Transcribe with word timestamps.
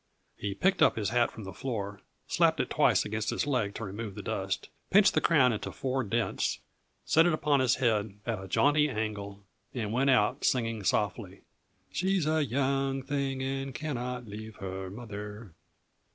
He 0.35 0.55
picked 0.55 0.81
up 0.81 0.95
his 0.95 1.09
hat 1.09 1.29
from 1.29 1.43
the 1.43 1.53
floor, 1.53 2.01
slapped 2.25 2.59
it 2.59 2.71
twice 2.71 3.05
against 3.05 3.29
his 3.29 3.45
leg 3.45 3.75
to 3.75 3.83
remove 3.83 4.15
the 4.15 4.23
dust, 4.23 4.69
pinched 4.89 5.13
the 5.13 5.21
crown 5.21 5.53
into 5.53 5.71
four 5.71 6.03
dents, 6.03 6.57
set 7.05 7.27
it 7.27 7.33
upon 7.33 7.59
his 7.59 7.75
head 7.75 8.15
at 8.25 8.43
a 8.43 8.47
jaunty 8.47 8.89
angle 8.89 9.43
and 9.75 9.93
went 9.93 10.09
out, 10.09 10.43
singing 10.43 10.81
softly: 10.83 11.41
"She's 11.91 12.25
a 12.25 12.43
young 12.43 13.03
thing, 13.03 13.43
and 13.43 13.75
cannot 13.75 14.25
leave 14.25 14.55
her 14.55 14.89
mother." 14.89 15.53